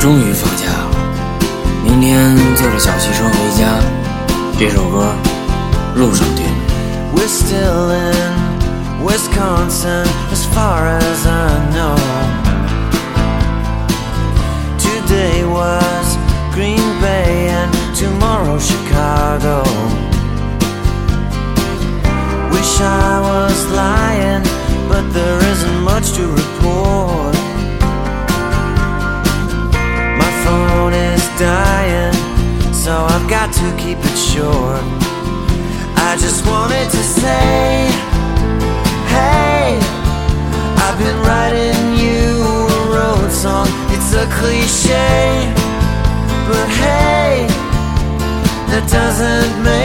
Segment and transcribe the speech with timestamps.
[0.00, 0.90] 终于放假了，
[1.82, 3.80] 明天坐着小汽车回家。
[4.58, 5.12] 这首歌
[5.94, 6.44] 路上听。
[7.14, 11.96] We're still in Wisconsin, as far as I know.
[14.78, 16.16] Today was
[16.54, 19.62] Green Bay and tomorrow Chicago.
[22.50, 24.42] Wish I was lying,
[24.88, 26.89] but there isn't much to report.
[33.51, 34.81] To keep it short.
[35.97, 37.91] I just wanted to say,
[39.05, 39.77] hey,
[40.83, 43.67] I've been writing you a road song.
[43.93, 45.53] It's a cliche,
[46.47, 47.45] but hey,
[48.71, 49.80] that doesn't make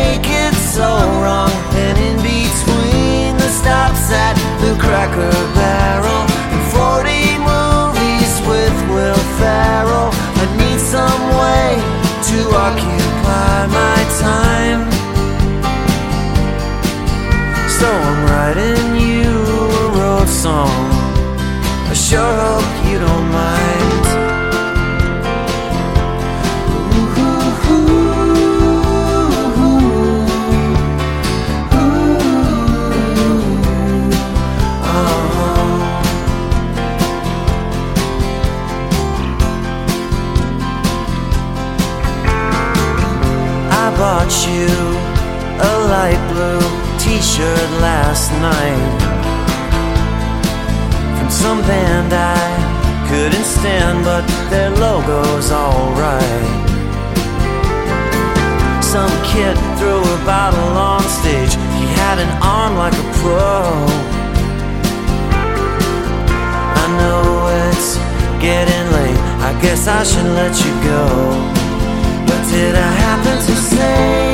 [22.17, 24.07] sure hope you don't mind.
[34.97, 35.75] Uh-huh.
[43.83, 44.71] I bought you
[45.61, 46.65] a light blue
[46.99, 49.06] t-shirt last night
[51.37, 52.41] some band I
[53.09, 56.67] couldn't stand, but their logo's alright.
[58.83, 61.55] Some kid threw a bottle on stage.
[61.79, 63.53] He had an arm like a pro.
[66.83, 67.25] I know
[67.69, 67.91] it's
[68.41, 69.21] getting late.
[69.49, 71.05] I guess I should let you go.
[72.27, 74.26] But did I happen to say,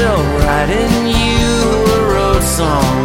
[0.00, 1.60] still writing you
[1.92, 2.99] a road song.